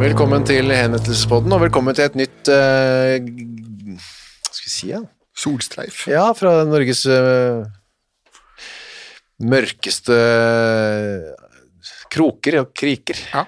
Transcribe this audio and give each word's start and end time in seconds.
Velkommen 0.00 0.46
til 0.48 0.70
Henrettelsespodden, 0.72 1.52
og 1.52 1.60
velkommen 1.60 1.92
til 1.92 2.06
et 2.06 2.14
nytt 2.16 2.48
uh, 2.48 3.18
skal 4.48 4.64
vi 4.64 4.70
si, 4.72 4.86
ja? 4.94 5.00
Solstreif. 5.36 6.06
Ja, 6.08 6.22
fra 6.32 6.62
Norges 6.64 7.02
uh, 7.04 7.66
mørkeste 9.44 10.16
kroker 12.16 12.62
og 12.62 12.72
kriker. 12.72 13.20
Ja. 13.34 13.44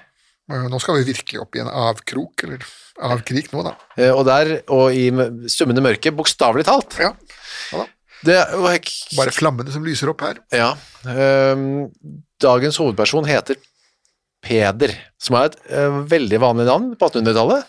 Eh, 0.52 0.68
Nå 0.68 0.82
skal 0.84 1.00
vi 1.00 1.08
virkelig 1.08 1.40
opp 1.40 1.56
i 1.56 1.64
en 1.64 1.72
avkrok, 1.72 2.44
eller 2.44 2.68
avkrik 3.00 3.48
nå, 3.56 3.64
da. 3.70 3.72
Uh, 3.96 4.10
og 4.10 4.22
der, 4.28 4.54
og 4.76 4.92
i 4.92 5.08
summende 5.48 5.88
mørke, 5.88 6.12
bokstavelig 6.20 6.68
talt. 6.68 7.00
Ja. 7.00 7.14
ja 7.72 7.86
da. 7.86 7.90
Det 8.28 8.40
ikke 8.76 9.16
Bare 9.22 9.32
flammene 9.40 9.72
som 9.72 9.88
lyser 9.88 10.12
opp 10.12 10.20
her. 10.28 10.44
Ja. 10.52 10.74
ehm, 11.10 11.88
dagens 12.44 12.76
hovedperson 12.78 13.24
heter 13.26 13.56
Peder, 14.42 14.94
som 15.22 15.38
er 15.38 15.50
et 15.50 15.58
uh, 15.70 16.00
veldig 16.10 16.40
vanlig 16.42 16.66
navn 16.68 16.90
på 16.98 17.08
1800-tallet. 17.08 17.68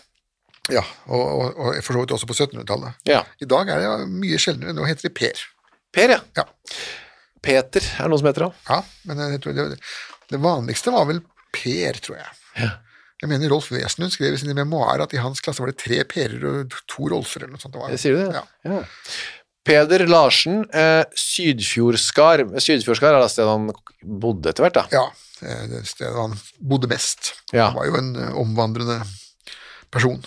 Ja, 0.72 0.82
og, 1.12 1.22
og, 1.22 1.58
og 1.60 1.78
for 1.84 1.92
så 1.92 2.02
vidt 2.02 2.14
også 2.16 2.28
på 2.30 2.36
1700-tallet. 2.36 3.00
Ja. 3.08 3.20
I 3.42 3.48
dag 3.48 3.70
er 3.70 3.82
det 3.84 4.08
mye 4.10 4.40
sjeldnere. 4.40 4.74
Nå 4.76 4.86
heter 4.88 5.08
de 5.08 5.12
Per. 5.14 5.42
Per, 5.94 6.14
ja. 6.16 6.22
Ja. 6.38 6.46
Peter 7.44 7.84
er 8.00 8.08
noe 8.08 8.20
som 8.20 8.30
heter 8.30 8.46
det. 8.46 8.54
ja 8.70 8.80
men 9.04 9.20
det, 9.36 9.66
det 10.32 10.40
vanligste 10.40 10.94
var 10.94 11.06
vel 11.10 11.20
Per, 11.54 12.00
tror 12.02 12.18
jeg. 12.18 12.32
Ja. 12.58 12.72
Jeg 13.22 13.30
mener 13.30 13.52
Rolf 13.52 13.70
Wesenlund 13.72 14.12
skrev 14.12 14.34
i 14.34 14.40
sine 14.40 14.56
memoarer 14.56 15.04
at 15.06 15.14
i 15.14 15.20
hans 15.22 15.40
klasse 15.44 15.62
var 15.62 15.70
det 15.70 15.78
tre 15.80 16.02
Per-er 16.08 16.42
og 16.50 16.74
to 16.90 17.06
Rolfer 17.12 17.44
eller 17.44 17.54
noe 17.54 17.62
sånt. 17.62 17.76
Det 17.76 17.80
var. 17.80 17.94
Sier 18.00 18.16
du 18.16 18.22
det? 18.24 18.40
Ja. 18.40 18.44
Ja. 18.68 18.80
Peder 19.64 20.04
Larsen, 20.10 20.64
eh, 20.76 21.06
Sydfjordskar. 21.16 22.42
Sydfjordskar 22.60 23.16
er 23.16 23.22
det 23.24 23.30
stedet 23.32 23.54
han 23.54 23.70
bodde 24.02 24.50
etter 24.50 24.66
hvert, 24.66 24.76
da. 24.76 24.84
ja, 24.92 25.06
det 25.70 25.82
stedet 25.88 26.16
han 26.18 26.34
bodde 26.60 26.88
mest. 26.90 27.32
Ja. 27.52 27.68
Han 27.70 27.78
var 27.78 27.88
jo 27.90 27.98
en 28.00 28.10
eh, 28.16 28.32
omvandrende 28.40 29.00
person. 29.94 30.20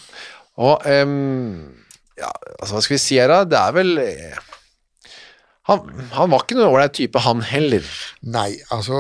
Og 0.57 0.81
um, 0.85 1.73
ja, 2.17 2.29
altså, 2.59 2.73
hva 2.78 2.81
skal 2.85 2.95
vi 2.95 3.01
si 3.03 3.17
her, 3.19 3.29
da? 3.29 3.44
Det 3.45 3.59
er 3.59 3.75
vel 3.75 3.91
eh, 4.01 4.38
han, 5.67 5.83
han 6.16 6.31
var 6.31 6.45
ikke 6.45 6.56
noen 6.56 6.69
ålreit 6.72 6.94
type, 6.95 7.19
han 7.25 7.41
heller. 7.44 7.83
Nei, 8.31 8.53
altså 8.72 8.95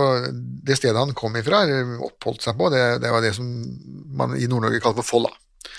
det 0.67 0.75
stedet 0.81 0.99
han 0.99 1.13
kom 1.15 1.37
ifra, 1.39 1.61
oppholdt 2.03 2.43
seg 2.43 2.57
på, 2.59 2.67
det, 2.73 2.81
det 3.01 3.11
var 3.13 3.23
det 3.23 3.31
som 3.37 3.47
man 4.19 4.33
i 4.35 4.49
Nord-Norge 4.51 4.81
kaller 4.83 4.99
for 5.03 5.13
Folla. 5.15 5.33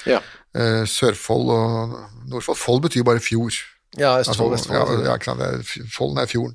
Ja, 0.09 0.23
Eh, 0.57 0.87
Sørfold 0.89 1.51
og 1.53 1.91
Nordfold. 2.33 2.57
Fold 2.57 2.81
betyr 2.87 3.03
bare 3.05 3.21
fjord. 3.21 3.53
ja 4.01 4.15
Østfold, 4.19 4.55
Altså, 4.57 4.73
Vestfold. 4.73 5.03
ja, 5.05 5.17
ja, 5.21 5.35
er, 5.45 5.59
f- 5.61 5.85
Folden 5.93 6.23
er 6.23 6.27
fjorden. 6.31 6.55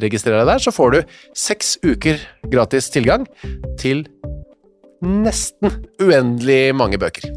registrer 0.00 0.38
deg 0.38 0.48
der, 0.52 0.62
så 0.62 0.72
får 0.74 0.94
du 0.94 1.00
seks 1.36 1.76
uker 1.84 2.20
gratis 2.52 2.90
tilgang 2.92 3.26
til 3.80 4.04
nesten 5.00 5.80
uendelig 6.02 6.74
mange 6.76 7.00
bøker. 7.00 7.30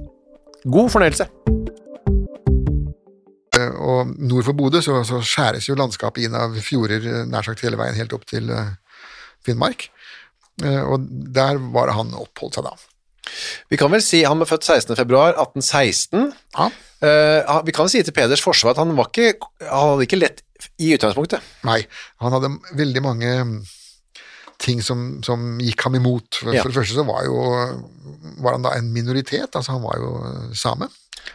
God 0.63 0.91
fornøyelse! 0.93 1.27
Eh, 3.53 3.73
og 3.77 4.13
nord 4.17 4.47
for 4.47 4.57
Bodø 4.57 4.81
så, 4.83 5.01
så, 5.07 5.21
skjæres 5.23 5.67
jo 5.69 5.77
landskapet 5.79 6.27
inn 6.27 6.37
av 6.37 6.55
fjorder 6.63 7.03
eh, 7.09 7.25
nær 7.29 7.45
sagt 7.45 7.63
hele 7.65 7.79
veien 7.79 7.97
helt 7.97 8.15
opp 8.15 8.25
til 8.29 8.49
uh, 8.51 8.73
Finnmark. 9.45 9.89
Og 10.63 11.07
der 11.33 11.57
var 11.73 11.89
det 11.89 11.95
han 11.97 12.11
oppholdt 12.13 12.59
seg 12.59 12.67
da. 12.67 12.75
Vi 13.71 13.79
kan 13.79 13.91
vel 13.93 14.03
si 14.03 14.23
han 14.27 14.39
ble 14.39 14.47
født 14.49 14.67
16.2.1816. 14.67 16.31
Ja. 16.57 16.71
Uh, 17.03 17.59
vi 17.67 17.75
kan 17.75 17.89
si 17.91 17.99
til 18.03 18.15
Peders 18.15 18.43
forsvar 18.43 18.75
at 18.75 18.79
han, 18.79 18.93
var 18.95 19.09
ikke, 19.11 19.35
han 19.63 19.93
hadde 19.93 20.07
ikke 20.07 20.21
lett 20.21 20.43
i 20.79 20.93
utgangspunktet. 20.95 21.43
Nei, 21.67 21.81
han 22.23 22.35
hadde 22.35 22.53
veldig 22.79 23.03
mange 23.03 23.31
mm, 23.43 23.55
ting 24.63 24.83
som, 24.85 25.21
som 25.25 25.57
gikk 25.63 25.83
ham 25.87 25.97
imot. 25.99 26.39
For, 26.39 26.55
ja. 26.55 26.63
for, 26.63 26.71
det 26.71 26.79
første 26.79 26.97
så 26.99 27.07
var, 27.07 27.25
jo, 27.27 27.39
var 28.43 28.57
han 28.57 28.67
da 28.67 28.75
en 28.77 28.91
minoritet, 28.95 29.51
altså 29.51 29.75
han 29.75 29.83
var 29.83 29.99
jo 29.99 30.13
same. 30.57 30.87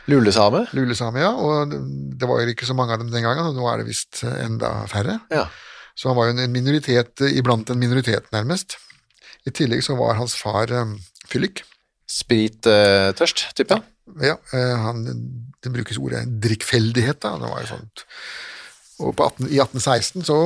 Lulesame? 0.09 0.65
Lulesame, 0.77 1.21
ja. 1.25 1.33
Og 1.37 1.73
det 1.73 2.29
var 2.29 2.43
jo 2.43 2.53
ikke 2.53 2.69
så 2.69 2.77
mange 2.77 2.97
av 2.97 3.03
dem 3.03 3.13
den 3.13 3.25
gangen, 3.25 3.51
og 3.51 3.57
nå 3.57 3.69
er 3.69 3.83
det 3.83 3.89
visst 3.91 4.23
enda 4.25 4.73
færre. 4.89 5.21
Ja. 5.33 5.47
Så 5.99 6.11
han 6.11 6.17
var 6.19 6.29
jo 6.29 6.37
en 6.37 6.55
minoritet 6.55 7.25
iblant 7.33 7.69
en 7.73 7.81
minoritet, 7.81 8.29
nærmest. 8.33 8.79
I 9.49 9.53
tillegg 9.55 9.83
så 9.85 9.97
var 9.99 10.19
hans 10.19 10.37
far 10.39 10.71
um, 10.73 10.97
fyllik. 11.29 11.65
Sprittørst, 12.09 13.47
uh, 13.47 13.57
type? 13.59 13.81
Ja, 14.25 14.39
uh, 14.55 14.77
han, 14.87 15.05
det 15.63 15.73
brukes 15.75 16.01
ordet 16.01 16.25
drikkfeldighet, 16.43 17.21
da. 17.25 17.37
Det 17.41 17.51
var 17.53 17.65
jo 17.65 17.73
sånt 17.77 18.07
og 18.99 19.15
18, 19.15 19.47
i 19.47 19.61
1816, 19.63 20.25
så 20.27 20.37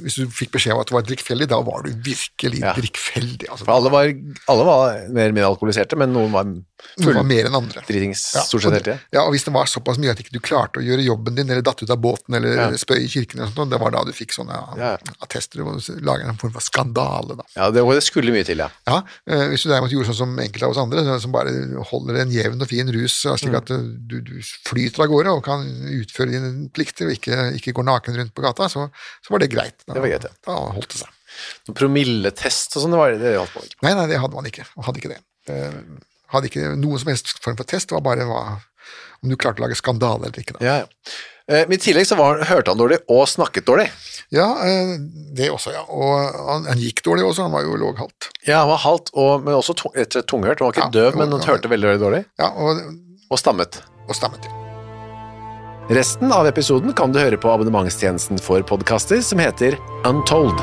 hvis 0.00 0.14
du 0.16 0.30
fikk 0.32 0.54
beskjed 0.54 0.72
om 0.72 0.80
at 0.80 0.88
du 0.88 0.94
var 0.96 1.04
drikkfeldig, 1.04 1.48
da 1.50 1.58
var 1.64 1.84
du 1.84 1.90
virkelig 2.06 2.62
ja. 2.62 2.72
drikkfeldig. 2.78 3.50
Altså, 3.52 3.66
alle 3.68 3.92
var, 3.92 4.12
alle 4.48 4.64
var, 4.64 4.94
mer 5.12 5.26
eller 5.26 5.36
mindre 5.36 5.50
alkoholiserte, 5.50 5.98
men 6.00 6.14
noen 6.14 6.32
var 6.32 6.48
full 6.96 7.14
var 7.16 7.26
mer 7.26 7.48
enn 7.48 7.56
andre. 7.56 7.82
dritings 7.86 8.22
ja, 8.36 8.42
stort 8.46 8.64
sett 8.64 8.74
hele 8.76 8.84
tida. 8.84 8.96
Ja, 9.14 9.24
og 9.24 9.32
hvis 9.34 9.46
det 9.46 9.52
var 9.54 9.68
såpass 9.70 10.00
mye 10.02 10.12
at 10.12 10.20
ikke 10.22 10.34
du 10.34 10.40
klarte 10.44 10.80
å 10.80 10.84
gjøre 10.84 11.04
jobben 11.06 11.36
din, 11.38 11.50
eller 11.50 11.64
datt 11.64 11.82
ut 11.82 11.92
av 11.92 12.00
båten, 12.02 12.36
eller 12.38 12.58
ja. 12.58 12.68
spøy 12.80 12.98
i 13.04 13.08
kirken, 13.10 13.42
og 13.44 13.52
sånt, 13.52 13.72
det 13.72 13.80
var 13.82 13.94
da 13.94 14.04
du 14.06 14.12
fikk 14.16 14.34
sånne 14.36 14.58
ja. 14.80 14.92
attester 15.24 15.64
og 15.64 15.80
laget 16.04 16.28
en 16.28 16.40
form 16.40 16.54
for 16.56 16.64
skandale. 16.64 17.38
Da. 17.40 17.48
Ja, 17.56 17.70
det, 17.74 17.84
det, 17.96 18.04
skulle 18.06 18.34
mye 18.34 18.46
til, 18.46 18.62
ja. 18.64 18.68
ja 18.88 19.00
eh, 19.30 19.46
hvis 19.52 19.66
du 19.66 19.70
derimot 19.72 19.94
gjorde 19.94 20.10
sånn 20.10 20.20
som 20.22 20.44
enkelte 20.44 20.68
av 20.68 20.76
oss 20.76 20.82
andre, 20.82 21.18
som 21.22 21.34
bare 21.34 21.54
holder 21.92 22.22
en 22.22 22.34
jevn 22.34 22.62
og 22.62 22.70
fin 22.70 22.92
rus 22.94 23.22
slik 23.22 23.52
mm. 23.54 23.58
at 23.62 23.72
du, 24.10 24.20
du, 24.20 24.36
flyter 24.68 25.04
av 25.04 25.10
gårde 25.12 25.34
og 25.38 25.42
kan 25.46 25.66
utføre 26.02 26.34
dine 26.34 26.52
plikter 26.74 27.08
og 27.08 27.16
ikke, 27.16 27.50
ikke 27.58 27.74
går 27.78 27.88
naken 27.88 28.20
rundt 28.20 28.36
på 28.36 28.44
gata, 28.44 28.68
så, 28.72 28.88
så 29.24 29.34
var 29.34 29.42
det 29.42 29.52
greit. 29.52 29.80
Da, 29.86 29.96
det 29.96 30.04
var 30.04 30.14
greit, 30.14 30.30
ja. 30.30 30.38
da 30.48 30.60
holdt 30.76 30.94
det 30.94 31.04
seg. 31.04 31.18
Noen 31.66 31.76
promilletest 31.78 32.76
og 32.76 32.84
sånn, 32.84 32.96
det, 33.14 33.20
det 33.22 33.36
holdt 33.38 33.54
man 33.56 33.68
ikke 33.68 33.86
Nei, 33.86 33.92
nei, 33.96 34.08
det 34.10 34.18
hadde 34.20 34.36
man 34.36 34.48
ikke. 34.50 34.66
Hadde 34.84 35.00
ikke 35.00 35.14
det. 35.14 35.20
det 35.48 35.60
hadde 36.32 36.48
ikke 36.50 36.72
noen 36.80 37.02
som 37.02 37.12
helst 37.12 37.34
form 37.44 37.58
for 37.58 37.68
test, 37.68 37.90
det 37.90 37.98
var 37.98 38.06
bare 38.06 38.26
hva, 38.28 38.42
om 39.22 39.30
du 39.30 39.36
klarte 39.36 39.62
å 39.62 39.66
lage 39.66 39.78
skandale 39.78 40.28
eller 40.28 40.42
ikke. 40.42 40.58
Da. 40.58 40.64
Ja, 40.66 40.80
ja. 40.82 41.12
Men 41.52 41.74
I 41.74 41.80
tillegg 41.82 42.06
så 42.06 42.16
var, 42.16 42.38
hørte 42.48 42.70
han 42.72 42.78
dårlig 42.78 43.00
og 43.10 43.24
snakket 43.28 43.66
dårlig. 43.66 43.88
Ja, 44.32 44.46
eh, 44.64 44.94
det 45.36 45.50
også, 45.52 45.74
ja. 45.74 45.82
Og 45.90 46.38
han, 46.48 46.68
han 46.70 46.80
gikk 46.80 47.02
dårlig 47.04 47.26
også, 47.26 47.48
han 47.48 47.52
var 47.52 47.66
jo 47.66 47.76
låghalt. 47.82 48.30
Ja, 48.46 48.62
han 48.62 48.70
var 48.70 48.80
halt, 48.86 49.10
og, 49.12 49.44
men 49.44 49.58
også 49.58 49.74
rett 49.90 50.16
og 50.22 50.26
tunghørt. 50.30 50.62
Han 50.62 50.70
var 50.70 50.78
ikke 50.78 50.86
ja, 50.86 50.94
døv, 50.94 51.18
men 51.20 51.34
han 51.34 51.44
hørte 51.50 51.72
veldig, 51.72 51.90
veldig 51.90 52.04
dårlig. 52.06 52.22
Ja, 52.40 52.52
og, 52.54 52.80
og 53.28 53.42
stammet. 53.42 53.82
Og 54.06 54.16
stammet, 54.16 54.46
ja. 54.48 54.58
Resten 55.92 56.30
av 56.32 56.46
episoden 56.46 56.94
kan 56.96 57.12
du 57.12 57.18
høre 57.20 57.36
på 57.36 57.50
abonnementstjenesten 57.50 58.40
for 58.40 58.62
podkaster 58.64 59.20
som 59.26 59.42
heter 59.42 59.76
Untold. 60.08 60.62